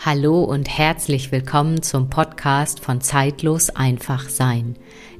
[0.00, 4.76] Hallo und herzlich willkommen zum Podcast von Zeitlos einfach sein.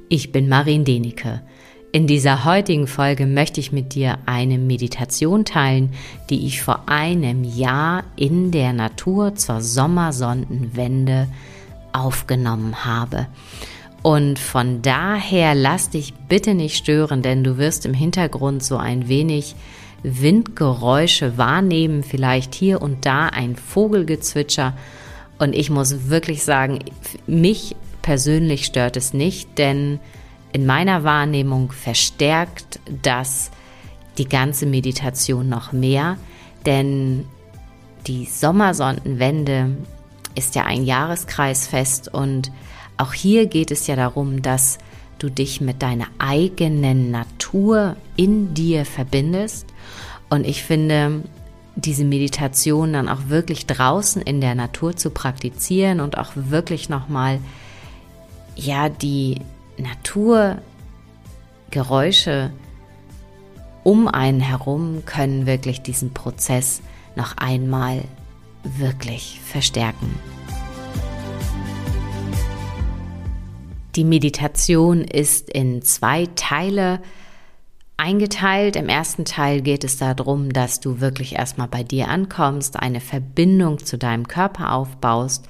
[0.08, 1.42] Ich bin Marin Denike.
[1.90, 5.94] In dieser heutigen Folge möchte ich mit dir eine Meditation teilen,
[6.30, 11.26] die ich vor einem Jahr in der Natur zur Sommersonnenwende
[11.92, 13.26] aufgenommen habe.
[14.02, 19.08] Und von daher lass dich bitte nicht stören, denn du wirst im Hintergrund so ein
[19.08, 19.56] wenig
[20.02, 24.74] Windgeräusche wahrnehmen, vielleicht hier und da ein Vogelgezwitscher.
[25.38, 26.80] Und ich muss wirklich sagen,
[27.26, 30.00] mich persönlich stört es nicht, denn
[30.52, 33.50] in meiner Wahrnehmung verstärkt das
[34.16, 36.16] die ganze Meditation noch mehr,
[36.66, 37.24] denn
[38.06, 39.76] die Sommersonnenwende
[40.34, 42.50] ist ja ein Jahreskreisfest und
[42.96, 44.78] auch hier geht es ja darum, dass
[45.18, 49.66] du dich mit deiner eigenen Natur in dir verbindest.
[50.30, 51.22] Und ich finde,
[51.76, 57.40] diese Meditation dann auch wirklich draußen in der Natur zu praktizieren und auch wirklich nochmal,
[58.56, 59.40] ja, die
[59.78, 62.50] Naturgeräusche
[63.84, 66.82] um einen herum können wirklich diesen Prozess
[67.14, 68.02] noch einmal
[68.64, 70.18] wirklich verstärken.
[73.94, 77.00] Die Meditation ist in zwei Teile
[77.98, 78.76] eingeteilt.
[78.76, 83.84] Im ersten Teil geht es darum, dass du wirklich erstmal bei dir ankommst, eine Verbindung
[83.84, 85.46] zu deinem Körper aufbaust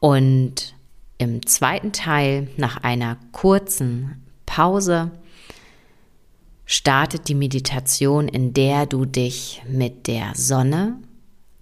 [0.00, 0.74] und
[1.18, 5.12] im zweiten Teil, nach einer kurzen Pause,
[6.66, 10.96] startet die Meditation, in der du dich mit der Sonne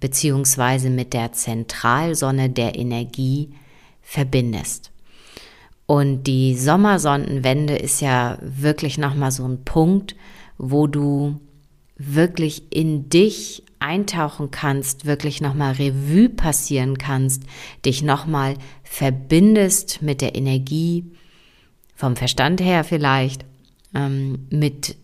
[0.01, 0.89] bzw.
[0.89, 3.51] mit der Zentralsonne der Energie
[4.01, 4.90] verbindest.
[5.91, 10.15] Und die Sommersonnenwende ist ja wirklich nochmal so ein Punkt,
[10.57, 11.41] wo du
[11.97, 17.43] wirklich in dich eintauchen kannst, wirklich nochmal Revue passieren kannst,
[17.85, 21.07] dich nochmal verbindest mit der Energie,
[21.97, 23.45] vom Verstand her vielleicht,
[23.93, 24.97] ähm, mit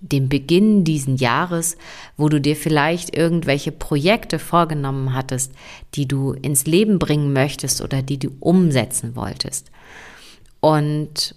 [0.00, 1.76] dem Beginn diesen Jahres,
[2.16, 5.52] wo du dir vielleicht irgendwelche Projekte vorgenommen hattest,
[5.96, 9.70] die du ins Leben bringen möchtest oder die du umsetzen wolltest.
[10.64, 11.34] Und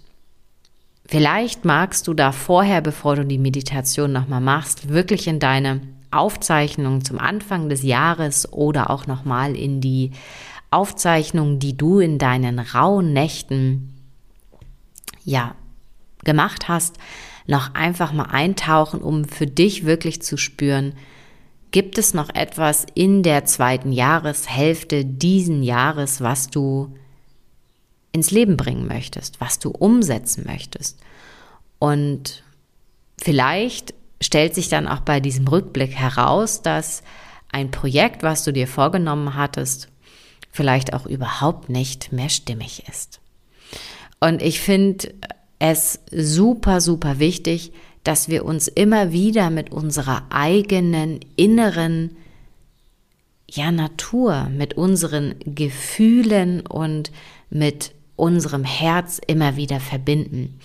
[1.04, 7.04] vielleicht magst du da vorher, bevor du die Meditation nochmal machst, wirklich in deine Aufzeichnung
[7.04, 10.12] zum Anfang des Jahres oder auch nochmal in die
[10.70, 13.92] Aufzeichnung, die du in deinen rauen Nächten
[15.24, 15.54] ja
[16.24, 16.96] gemacht hast,
[17.46, 20.94] noch einfach mal eintauchen, um für dich wirklich zu spüren,
[21.70, 26.94] gibt es noch etwas in der zweiten Jahreshälfte diesen Jahres, was du
[28.12, 30.98] ins Leben bringen möchtest, was du umsetzen möchtest.
[31.78, 32.42] Und
[33.20, 37.02] vielleicht stellt sich dann auch bei diesem Rückblick heraus, dass
[37.50, 39.88] ein Projekt, was du dir vorgenommen hattest,
[40.50, 43.20] vielleicht auch überhaupt nicht mehr stimmig ist.
[44.20, 45.14] Und ich finde
[45.58, 47.72] es super, super wichtig,
[48.04, 52.16] dass wir uns immer wieder mit unserer eigenen inneren
[53.50, 57.10] ja, Natur, mit unseren Gefühlen und
[57.50, 60.58] mit unserem Herz immer wieder verbinden.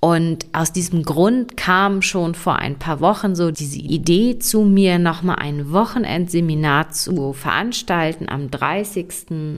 [0.00, 4.98] Und aus diesem Grund kam schon vor ein paar Wochen so diese Idee zu mir,
[4.98, 9.54] nochmal ein Wochenendseminar zu veranstalten am 30.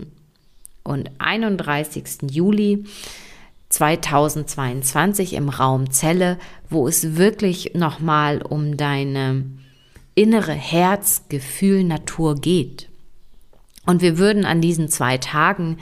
[0.83, 2.31] und 31.
[2.31, 2.85] Juli
[3.71, 9.47] 2022 im Raum Zelle, wo es wirklich nochmal um deine
[10.15, 12.91] innere Herzgefühl Natur geht.
[13.87, 15.79] Und wir würden an diesen zwei Tagen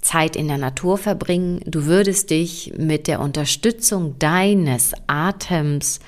[0.00, 1.60] Zeit in der Natur verbringen.
[1.66, 6.00] Du würdest dich mit der Unterstützung deines Atems,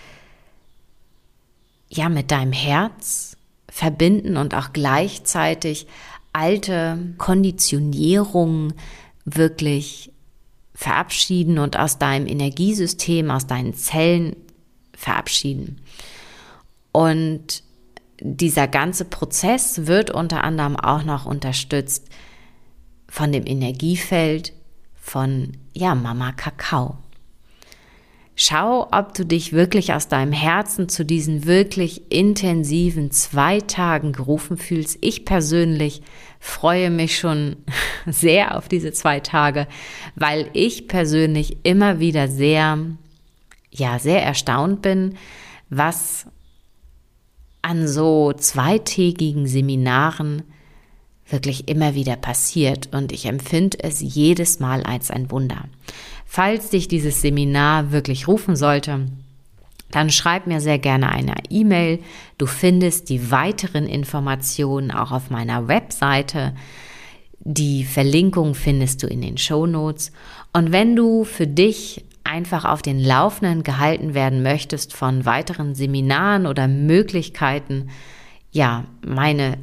[1.89, 3.37] ja, mit deinem Herz
[3.71, 5.87] verbinden und auch gleichzeitig
[6.33, 8.75] alte Konditionierungen
[9.25, 10.11] wirklich
[10.75, 14.37] verabschieden und aus deinem Energiesystem, aus deinen Zellen
[14.97, 15.81] verabschieden.
[16.93, 17.63] Und
[18.21, 22.09] dieser ganze Prozess wird unter anderem auch noch unterstützt
[23.13, 24.55] von dem Energiefeld
[24.95, 26.97] von, ja, Mama Kakao.
[28.35, 34.57] Schau, ob du dich wirklich aus deinem Herzen zu diesen wirklich intensiven zwei Tagen gerufen
[34.57, 34.97] fühlst.
[35.03, 36.01] Ich persönlich
[36.41, 37.57] freue mich schon
[38.07, 39.67] sehr auf diese zwei Tage,
[40.15, 42.79] weil ich persönlich immer wieder sehr,
[43.71, 45.19] ja, sehr erstaunt bin,
[45.69, 46.25] was
[47.61, 50.45] an so zweitägigen Seminaren
[51.33, 55.65] wirklich immer wieder passiert und ich empfinde es jedes Mal als ein Wunder.
[56.27, 59.07] Falls dich dieses Seminar wirklich rufen sollte,
[59.91, 62.01] dann schreib mir sehr gerne eine E-Mail.
[62.39, 66.55] Du findest die weiteren Informationen auch auf meiner Webseite.
[67.41, 70.13] Die Verlinkung findest du in den Show Notes.
[70.53, 76.47] Und wenn du für dich einfach auf den Laufenden gehalten werden möchtest von weiteren Seminaren
[76.47, 77.91] oder Möglichkeiten,
[78.51, 79.59] ja, meine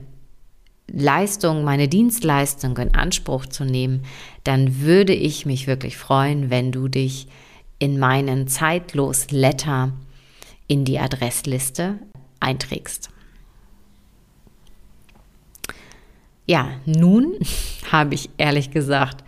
[0.93, 4.03] Leistung, meine Dienstleistung in Anspruch zu nehmen,
[4.43, 7.27] dann würde ich mich wirklich freuen, wenn du dich
[7.79, 9.93] in meinen zeitlos Letter
[10.67, 11.99] in die Adressliste
[12.39, 13.09] einträgst.
[16.45, 17.35] Ja, nun
[17.91, 19.23] habe ich ehrlich gesagt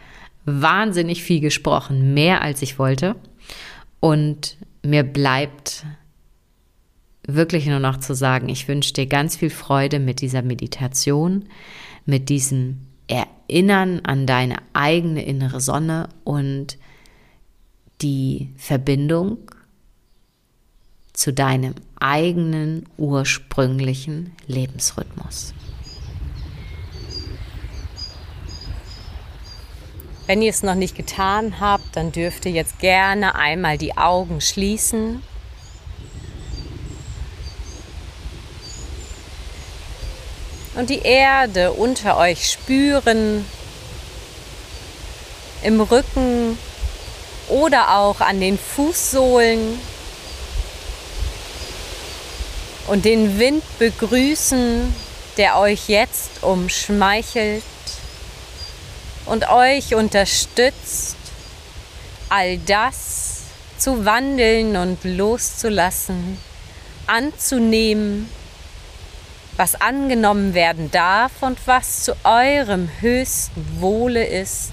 [0.46, 3.16] wahnsinnig viel gesprochen, mehr als ich wollte.
[4.00, 5.86] Und mir bleibt
[7.28, 11.46] wirklich nur noch zu sagen, ich wünsche dir ganz viel Freude mit dieser Meditation,
[12.06, 16.78] mit diesem Erinnern an deine eigene innere Sonne und
[18.02, 19.38] die Verbindung
[21.14, 25.54] zu deinem eigenen ursprünglichen Lebensrhythmus.
[30.26, 34.40] Wenn ihr es noch nicht getan habt, dann dürft ihr jetzt gerne einmal die Augen
[34.40, 35.22] schließen.
[40.82, 43.46] Und die Erde unter euch spüren,
[45.62, 46.58] im Rücken
[47.50, 49.80] oder auch an den Fußsohlen
[52.88, 54.92] und den Wind begrüßen,
[55.38, 57.62] der euch jetzt umschmeichelt
[59.28, 61.16] und euch unterstützt,
[62.28, 63.42] all das
[63.78, 66.40] zu wandeln und loszulassen,
[67.06, 68.28] anzunehmen,
[69.62, 74.72] was angenommen werden darf und was zu eurem höchsten Wohle ist.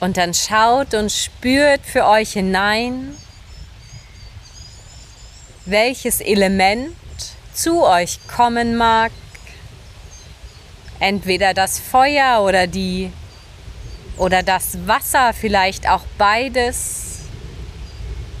[0.00, 3.14] Und dann schaut und spürt für euch hinein,
[5.66, 6.96] welches Element
[7.56, 9.10] zu euch kommen mag.
[11.00, 13.10] Entweder das Feuer oder die
[14.16, 17.20] oder das Wasser, vielleicht auch beides.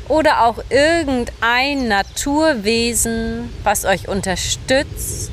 [0.08, 5.32] Oder auch irgendein Naturwesen, was euch unterstützt,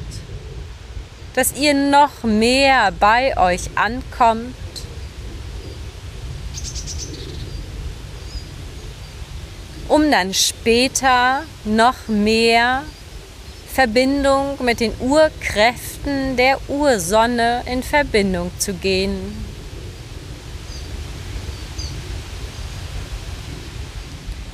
[1.36, 4.56] dass ihr noch mehr bei euch ankommt
[9.94, 12.82] um dann später noch mehr
[13.74, 19.44] Verbindung mit den Urkräften der Ursonne in Verbindung zu gehen.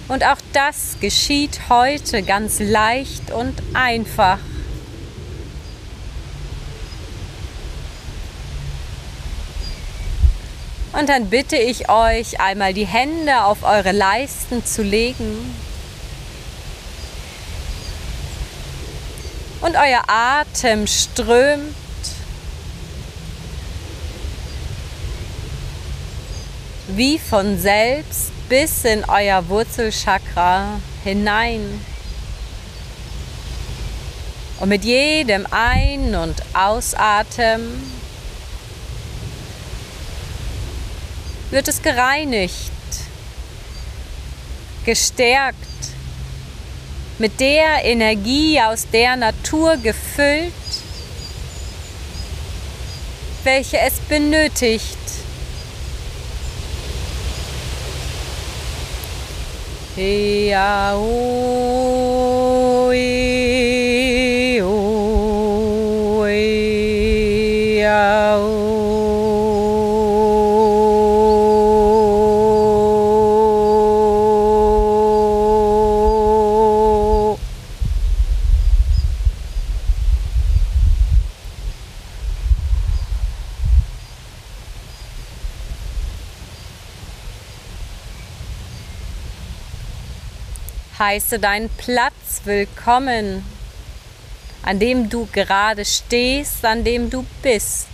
[0.07, 4.39] Und auch das geschieht heute ganz leicht und einfach.
[10.93, 15.68] Und dann bitte ich euch, einmal die Hände auf eure Leisten zu legen.
[19.61, 21.75] Und euer Atem strömt
[26.87, 31.81] wie von selbst bis in euer Wurzelchakra hinein.
[34.59, 37.81] Und mit jedem Ein- und Ausatmen
[41.51, 42.71] wird es gereinigt,
[44.85, 45.68] gestärkt,
[47.19, 50.53] mit der Energie aus der Natur gefüllt,
[53.43, 54.97] welche es benötigt.
[59.97, 62.89] Ja, oh,
[90.99, 93.45] heiße deinen Platz willkommen,
[94.63, 97.87] an dem du gerade stehst, an dem du bist.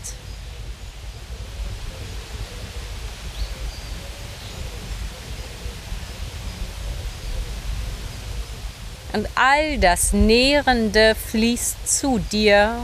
[9.13, 12.75] Und all das Nährende fließt zu dir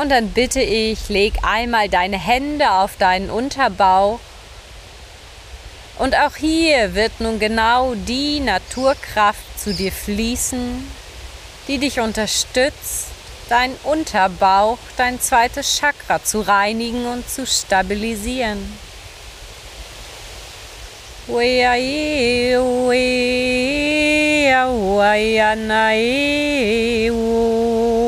[0.00, 4.20] Und dann bitte ich, leg einmal deine Hände auf deinen Unterbauch.
[5.98, 10.86] Und auch hier wird nun genau die Naturkraft zu dir fließen,
[11.68, 13.06] die dich unterstützt,
[13.48, 18.78] deinen Unterbauch, dein zweites Chakra zu reinigen und zu stabilisieren.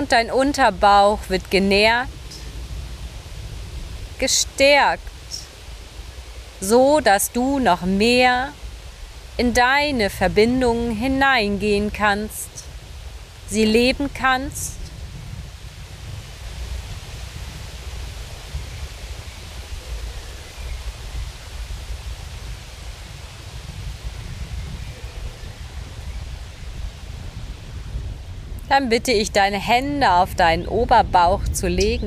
[0.00, 2.08] und dein Unterbauch wird genährt,
[4.18, 5.02] gestärkt,
[6.58, 8.54] so dass du noch mehr
[9.36, 12.48] in deine Verbindungen hineingehen kannst,
[13.46, 14.79] sie leben kannst
[28.70, 32.06] dann bitte ich deine Hände auf deinen Oberbauch zu legen.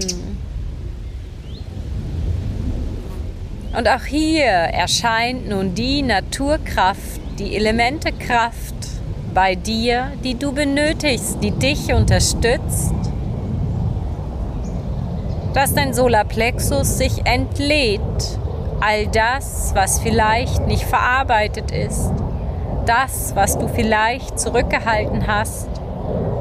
[3.78, 8.76] Und auch hier erscheint nun die Naturkraft, die Elementekraft
[9.34, 12.94] bei dir, die du benötigst, die dich unterstützt,
[15.54, 18.00] dass dein Solarplexus sich entlädt,
[18.80, 22.10] all das, was vielleicht nicht verarbeitet ist,
[22.86, 25.73] das, was du vielleicht zurückgehalten hast,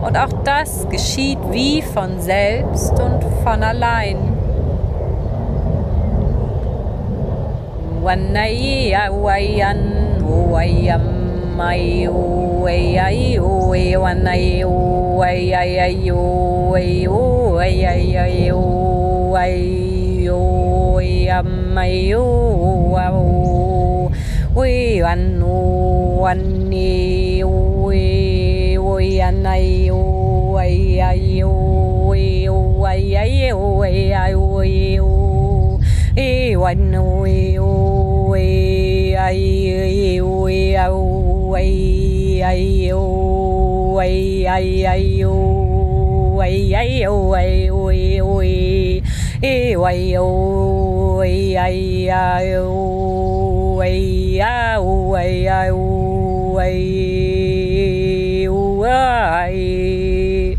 [0.03, 4.17] und auch das geschieht wie von selbst und von allein.
[26.45, 27.12] ôi
[29.23, 38.43] anh ai ôi ai ôi ôi ai ôi ai ôi ôi anh ôi ôi
[39.17, 39.39] ai
[40.21, 40.91] ôi ôi ai
[42.91, 49.03] ôi ai ai ôi ai ôi ôi ôi
[49.43, 53.93] ê ôi ôi ai ai ôi
[55.47, 56.92] ai ôi
[59.23, 60.59] ôi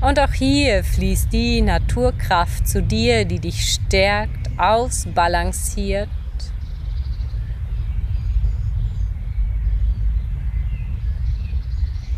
[0.00, 6.08] Und auch hier fließt die Naturkraft zu dir, die dich stärkt, ausbalanciert.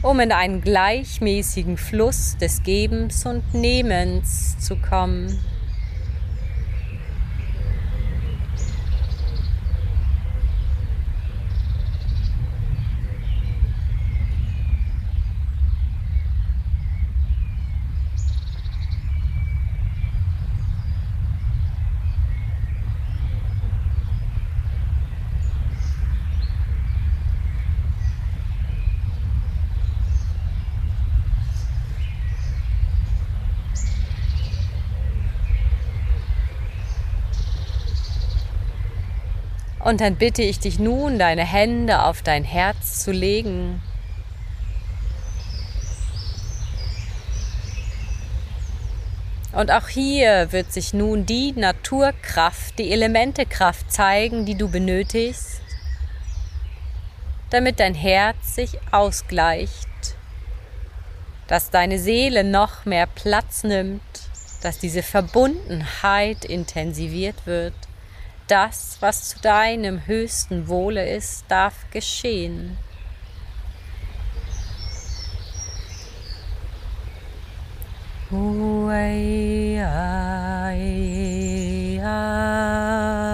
[0.03, 5.39] um in einen gleichmäßigen Fluss des Gebens und Nehmens zu kommen.
[39.91, 43.83] Und dann bitte ich dich nun, deine Hände auf dein Herz zu legen.
[49.51, 55.61] Und auch hier wird sich nun die Naturkraft, die Elementekraft zeigen, die du benötigst,
[57.51, 59.89] damit dein Herz sich ausgleicht,
[61.49, 64.01] dass deine Seele noch mehr Platz nimmt,
[64.63, 67.75] dass diese Verbundenheit intensiviert wird.
[68.51, 72.77] Das, was zu deinem höchsten Wohle ist, darf geschehen.
[78.33, 80.81] Uai, ai,
[82.05, 83.30] ai,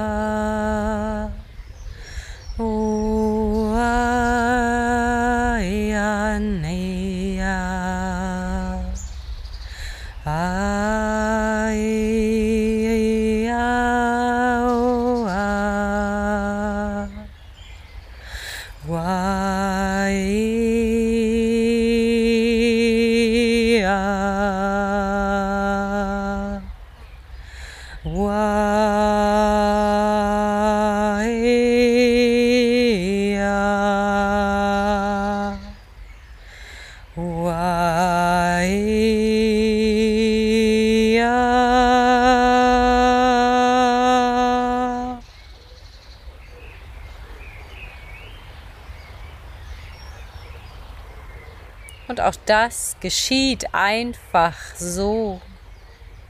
[52.47, 55.41] das geschieht einfach so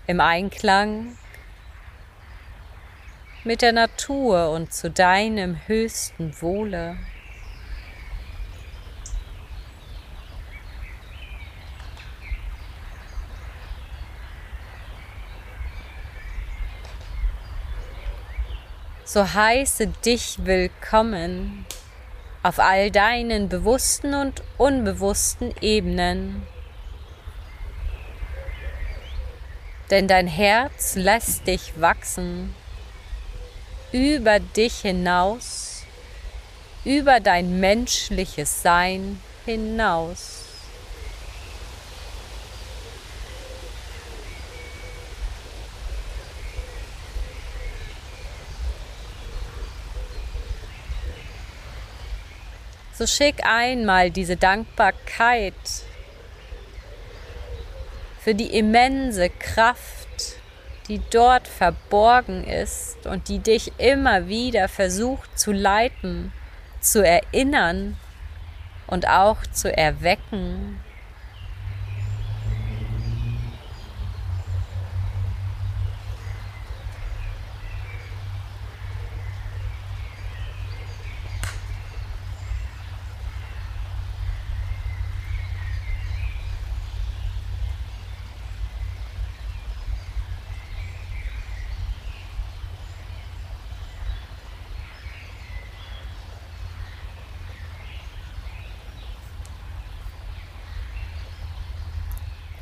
[0.06, 1.16] im Einklang
[3.44, 6.96] mit der Natur und zu deinem höchsten Wohle.
[19.04, 21.64] So heiße dich willkommen
[22.46, 26.46] auf all deinen bewussten und unbewussten Ebenen.
[29.90, 32.54] Denn dein Herz lässt dich wachsen
[33.90, 35.82] über dich hinaus,
[36.84, 40.35] über dein menschliches Sein hinaus.
[52.98, 55.52] So schick einmal diese Dankbarkeit
[58.20, 60.08] für die immense Kraft,
[60.88, 66.32] die dort verborgen ist und die dich immer wieder versucht zu leiten,
[66.80, 67.98] zu erinnern
[68.86, 70.80] und auch zu erwecken.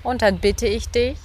[0.05, 1.19] Und dann bitte ich dich,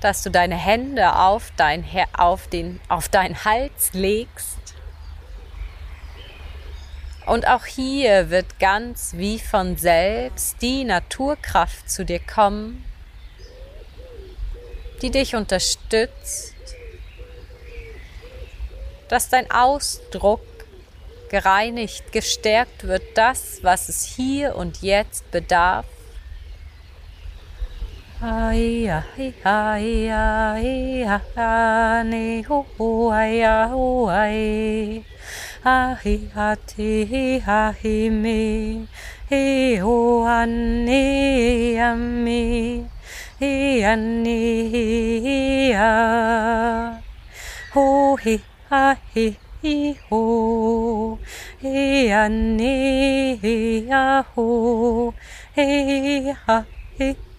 [0.00, 1.84] dass du deine Hände auf, dein,
[2.16, 4.58] auf, den, auf deinen Hals legst.
[7.26, 12.84] Und auch hier wird ganz wie von selbst die Naturkraft zu dir kommen,
[15.02, 16.54] die dich unterstützt,
[19.08, 20.40] dass dein Ausdruck
[21.28, 25.86] gereinigt, gestärkt wird, das, was es hier und jetzt bedarf,
[28.22, 31.04] Ai ai ai ai
[31.36, 35.02] ai hu ai hu ai
[35.64, 38.86] ai ha ti ha hi mi
[39.30, 42.84] he ho an ni am mi
[43.40, 47.00] he an ni a
[47.72, 48.36] ho hi
[48.68, 49.26] ha hi
[49.62, 50.22] hi ho
[51.64, 52.76] he an ni
[53.88, 54.04] a
[54.34, 55.14] ho
[55.56, 57.29] he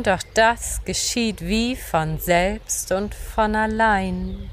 [0.00, 4.50] und auch das geschieht wie von selbst und von allein.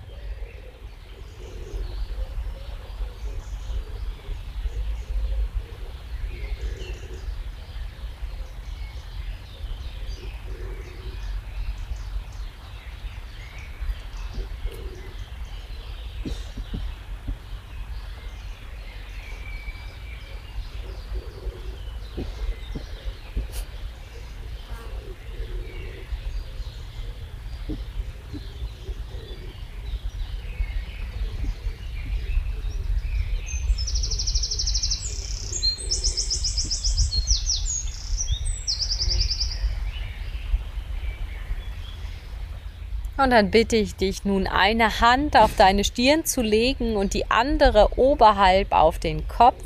[43.27, 47.29] Und dann bitte ich dich nun eine Hand auf deine Stirn zu legen und die
[47.29, 49.61] andere oberhalb auf den Kopf.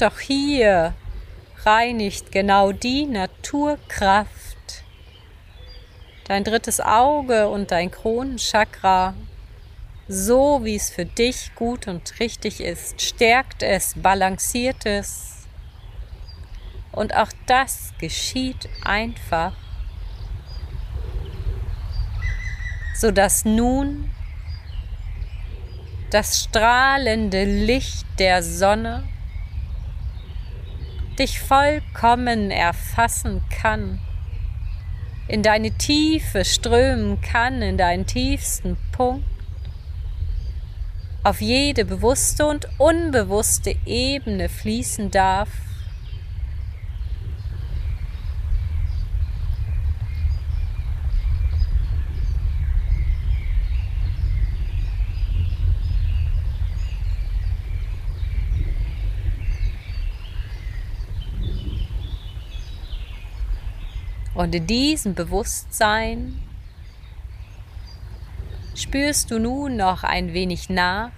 [0.00, 0.94] Und auch hier
[1.64, 4.30] reinigt genau die Naturkraft
[6.24, 9.12] dein drittes Auge und dein Kronenchakra
[10.08, 13.02] so, wie es für dich gut und richtig ist.
[13.02, 15.46] Stärkt es, balanciert es.
[16.92, 19.52] Und auch das geschieht einfach,
[22.94, 24.10] sodass nun
[26.08, 29.09] das strahlende Licht der Sonne
[31.20, 34.00] dich vollkommen erfassen kann,
[35.28, 39.26] in deine Tiefe strömen kann, in deinen tiefsten Punkt,
[41.22, 45.50] auf jede bewusste und unbewusste Ebene fließen darf
[64.40, 66.40] Und in diesem Bewusstsein
[68.74, 71.10] spürst du nun noch ein wenig nach.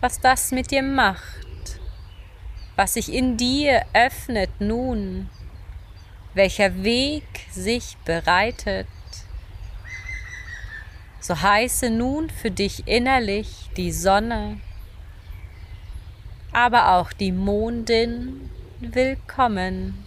[0.00, 1.80] was das mit dir macht,
[2.76, 5.28] was sich in dir öffnet nun,
[6.32, 8.86] welcher Weg sich bereitet.
[11.20, 14.60] So heiße nun für dich innerlich die Sonne,
[16.56, 18.48] aber auch die Mondin
[18.80, 20.06] willkommen.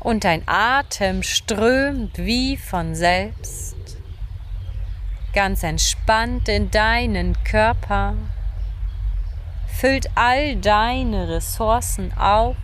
[0.00, 3.85] Und dein Atem strömt wie von selbst
[5.36, 8.14] ganz entspannt in deinen Körper,
[9.68, 12.56] füllt all deine Ressourcen auf.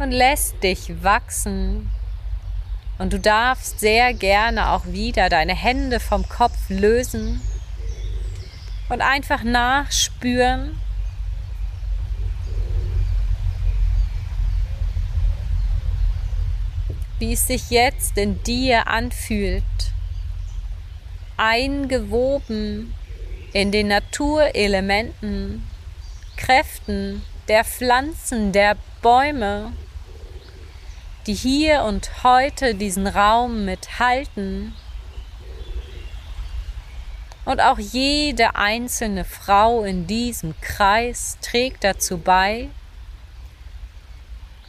[0.00, 1.88] Und lässt dich wachsen.
[2.98, 7.40] Und du darfst sehr gerne auch wieder deine Hände vom Kopf lösen
[8.88, 10.80] und einfach nachspüren,
[17.18, 19.64] wie es sich jetzt in dir anfühlt,
[21.36, 22.94] eingewoben
[23.52, 25.68] in den Naturelementen,
[26.36, 29.72] Kräften der Pflanzen, der Bäume,
[31.26, 34.74] die hier und heute diesen Raum mithalten.
[37.44, 42.68] Und auch jede einzelne Frau in diesem Kreis trägt dazu bei,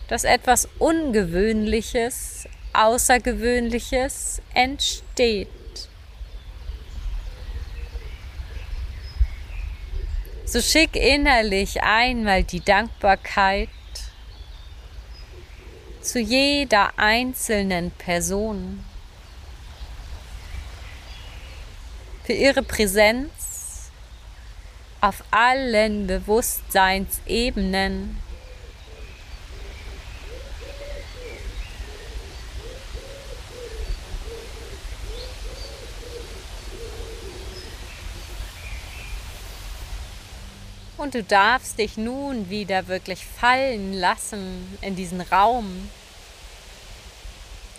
[0.09, 5.47] dass etwas Ungewöhnliches, Außergewöhnliches entsteht.
[10.45, 13.69] So schick innerlich einmal die Dankbarkeit
[16.01, 18.83] zu jeder einzelnen Person
[22.23, 23.91] für ihre Präsenz
[25.01, 28.17] auf allen Bewusstseinsebenen
[41.09, 45.89] Und du darfst dich nun wieder wirklich fallen lassen in diesen Raum,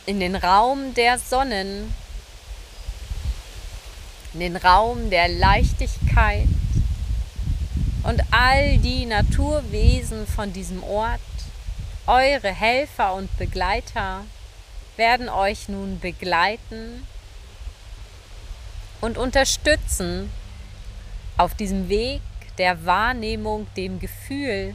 [0.04, 1.94] in den Raum der Sonnen,
[4.34, 6.48] in den Raum der Leichtigkeit
[8.02, 11.20] und all die Naturwesen von diesem Ort,
[12.08, 14.24] eure Helfer und Begleiter,
[14.96, 17.06] werden euch nun begleiten
[19.00, 20.32] und unterstützen
[21.36, 22.22] auf diesem Weg
[22.58, 24.74] der Wahrnehmung, dem Gefühl.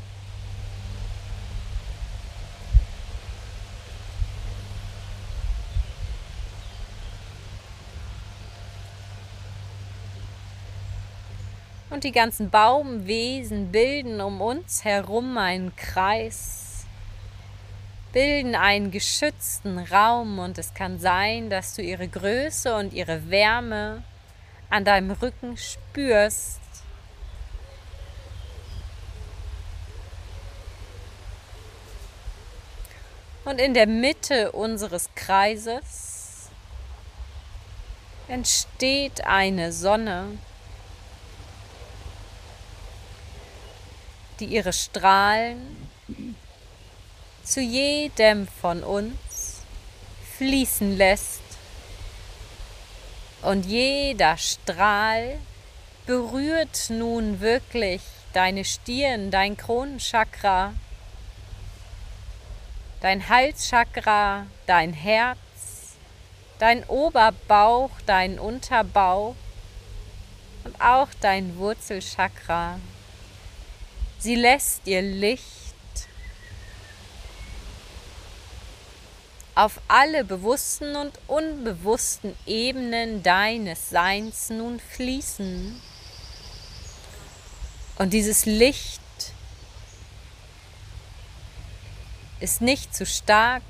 [11.96, 16.86] Und die ganzen Baumwesen bilden um uns herum einen Kreis,
[18.12, 24.04] bilden einen geschützten Raum und es kann sein, dass du ihre Größe und ihre Wärme
[24.70, 26.60] an deinem Rücken spürst.
[33.46, 36.50] Und in der Mitte unseres Kreises
[38.28, 40.40] entsteht eine Sonne,
[44.40, 45.78] die ihre Strahlen
[47.44, 49.62] zu jedem von uns
[50.38, 51.42] fließen lässt.
[53.44, 55.38] Und jeder Strahl
[56.08, 58.02] berührt nun wirklich
[58.34, 60.74] deine Stirn, dein Kronenchakra,
[63.06, 65.38] dein Halschakra, dein Herz,
[66.58, 69.36] dein Oberbauch, dein Unterbauch
[70.64, 72.80] und auch dein Wurzelchakra.
[74.18, 75.44] Sie lässt ihr Licht
[79.54, 85.80] auf alle bewussten und unbewussten Ebenen deines Seins nun fließen.
[88.00, 89.00] Und dieses Licht
[92.40, 93.64] ist nicht zu stark,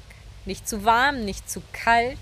[0.45, 2.17] nicht zu warm, nicht zu kalt.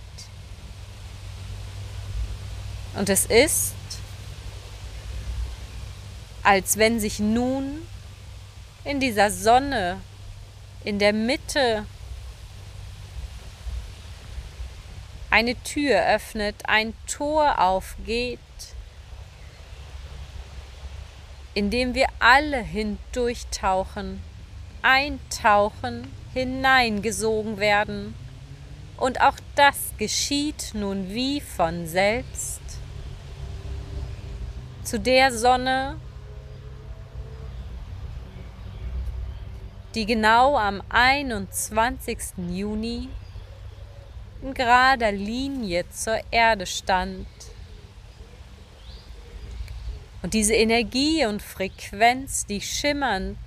[2.95, 3.73] Und es ist,
[6.43, 7.87] als wenn sich nun
[8.83, 10.01] in dieser Sonne,
[10.83, 11.85] in der Mitte
[15.29, 18.39] eine Tür öffnet, ein Tor aufgeht,
[21.55, 24.21] in dem wir alle hindurchtauchen,
[24.81, 28.15] eintauchen, hineingesogen werden.
[28.97, 32.61] Und auch das geschieht nun wie von selbst.
[34.83, 35.97] Zu der Sonne,
[39.95, 42.17] die genau am 21.
[42.49, 43.09] Juni
[44.41, 47.27] in gerader Linie zur Erde stand.
[50.21, 53.37] Und diese Energie und Frequenz, die schimmernd,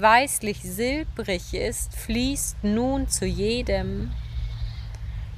[0.00, 4.12] weißlich silbrig ist, fließt nun zu jedem.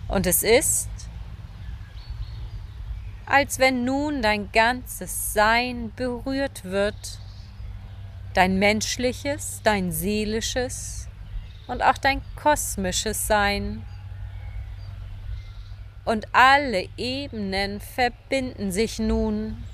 [0.09, 0.89] Und es ist,
[3.27, 7.21] als wenn nun dein ganzes Sein berührt wird
[8.37, 11.09] dein menschliches, dein seelisches
[11.67, 13.83] und auch dein kosmisches Sein.
[16.05, 19.65] Und alle Ebenen verbinden sich nun.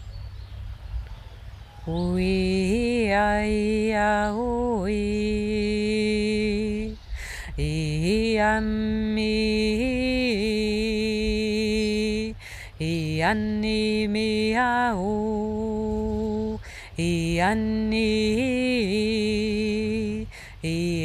[1.85, 3.93] Oi, ai,
[7.59, 9.73] I am me.
[12.79, 14.55] I E anni
[16.95, 18.15] I am me.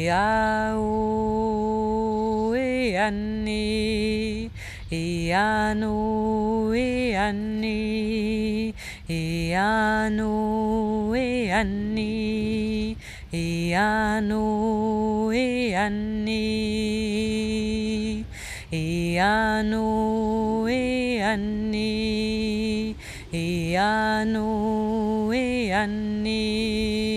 [0.08, 0.76] I
[2.94, 4.50] anni.
[4.90, 5.74] E I
[7.16, 8.74] am me.
[9.10, 12.94] Iano e anni,
[13.32, 16.36] Iano e anni,
[18.70, 22.94] Iano e anni,
[23.32, 27.07] Iano e anni.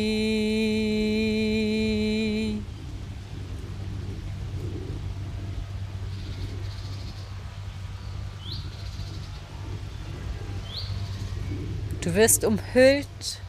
[12.12, 13.40] Du wirst umhüllt,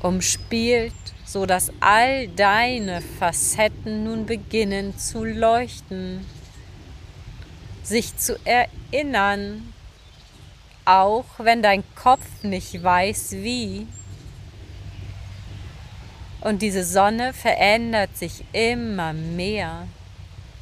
[0.00, 0.92] umspielt,
[1.24, 6.24] so dass all deine Facetten nun beginnen zu leuchten,
[7.82, 9.72] sich zu erinnern,
[10.84, 13.88] auch wenn dein Kopf nicht weiß wie.
[16.42, 19.88] Und diese Sonne verändert sich immer mehr.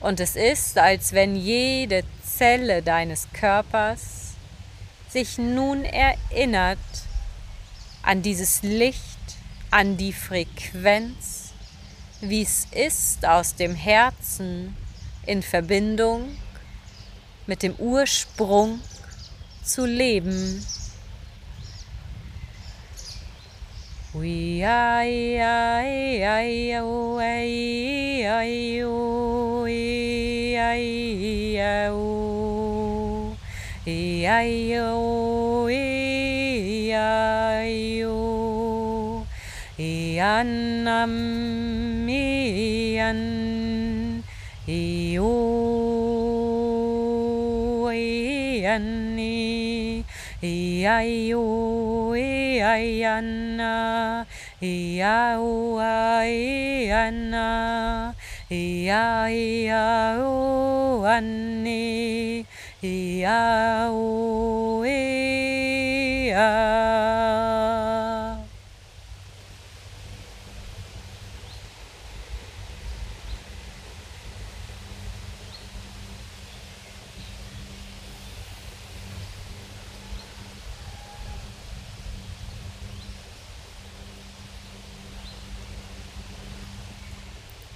[0.01, 4.28] Und es ist, als wenn jede Zelle deines Körpers
[5.11, 6.79] sich nun erinnert
[8.03, 9.03] an dieses Licht,
[9.71, 11.53] an die Frequenz,
[12.21, 14.77] wie es ist aus dem Herzen
[15.27, 16.37] in Verbindung
[17.47, 18.81] mit dem Ursprung
[19.63, 20.65] zu leben.
[34.29, 39.25] やいよいやいよ
[39.79, 44.23] いやんなんみやん
[44.67, 45.25] いよ
[47.91, 50.05] いやんに
[50.43, 54.27] いやいよいやいやんな
[54.61, 58.15] いやおあいやんな
[58.51, 62.45] いやいやおあんに
[62.81, 63.91] Ia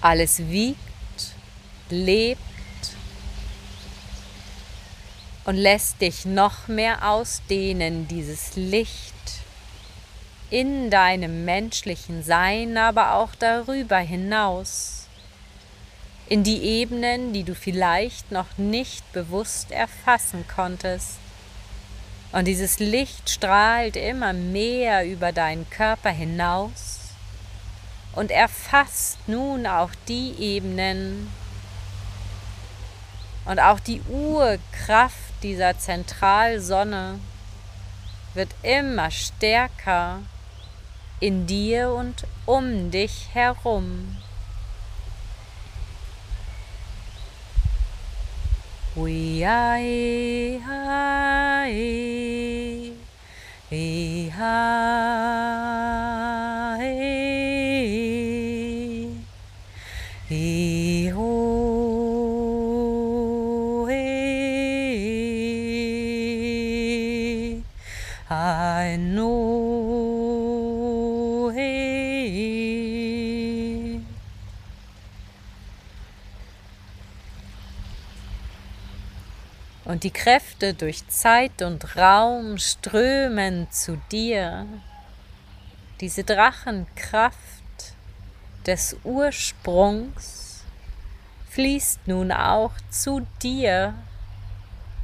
[0.04, 0.76] Alles wiegt,
[1.88, 2.51] lebt
[5.44, 9.14] und lässt dich noch mehr ausdehnen, dieses Licht
[10.50, 15.06] in deinem menschlichen Sein, aber auch darüber hinaus,
[16.28, 21.18] in die Ebenen, die du vielleicht noch nicht bewusst erfassen konntest.
[22.32, 27.00] Und dieses Licht strahlt immer mehr über deinen Körper hinaus
[28.14, 31.30] und erfasst nun auch die Ebenen
[33.44, 37.18] und auch die Urkraft dieser Zentralsonne
[38.34, 40.20] wird immer stärker
[41.20, 44.16] in dir und um dich herum.
[48.94, 49.72] We are,
[80.02, 84.66] die Kräfte durch Zeit und Raum strömen zu dir.
[86.00, 87.38] Diese Drachenkraft
[88.66, 90.64] des Ursprungs
[91.50, 93.94] fließt nun auch zu dir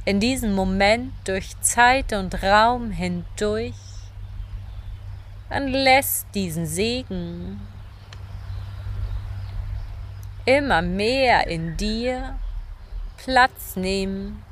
[0.03, 3.75] in diesem Moment durch Zeit und Raum hindurch
[5.49, 7.61] und lässt diesen Segen
[10.45, 12.37] immer mehr in dir
[13.17, 14.43] Platz nehmen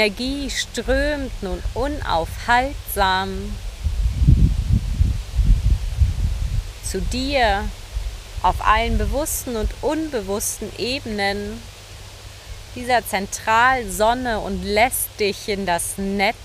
[0.00, 3.54] Energie strömt nun unaufhaltsam
[6.82, 7.68] zu dir
[8.42, 11.62] auf allen bewussten und unbewussten Ebenen
[12.74, 16.36] dieser Zentralsonne und lässt dich in das Netz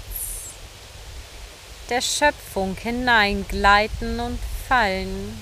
[1.89, 5.39] der Schöpfung hineingleiten und fallen,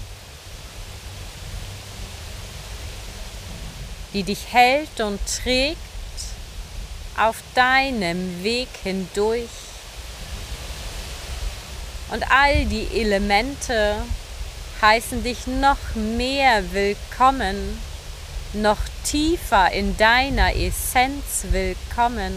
[4.13, 5.92] die dich hält und trägt
[7.17, 9.49] auf deinem Weg hindurch
[12.11, 13.95] und all die Elemente
[14.81, 17.79] heißen dich noch mehr willkommen,
[18.53, 22.33] noch tiefer in deiner Essenz willkommen.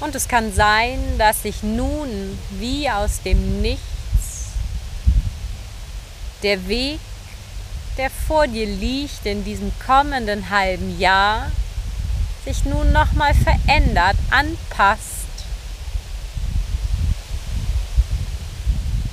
[0.00, 3.86] Und es kann sein, dass sich nun wie aus dem Nichts
[6.42, 7.00] der Weg,
[7.96, 11.50] der vor dir liegt in diesem kommenden halben Jahr,
[12.44, 15.26] sich nun nochmal verändert, anpasst.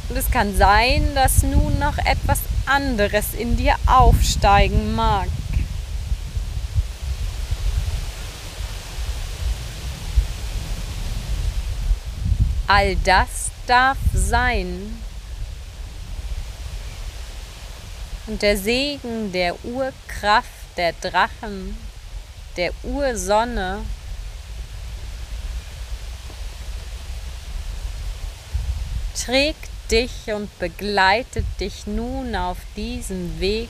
[0.10, 5.28] Und es kann sein, dass nun noch etwas anderes in dir aufsteigen mag.
[12.68, 14.98] All das darf sein.
[18.26, 21.78] Und der Segen der Urkraft der Drachen,
[22.56, 23.80] der Ursonne,
[29.26, 33.70] trägt dich und begleitet dich nun auf diesem Weg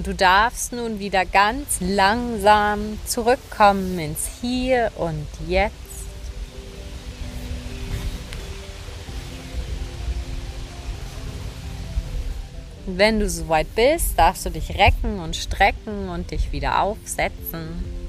[0.00, 5.74] Und du darfst nun wieder ganz langsam zurückkommen ins Hier und Jetzt.
[12.86, 17.99] Wenn du soweit bist, darfst du dich recken und strecken und dich wieder aufsetzen.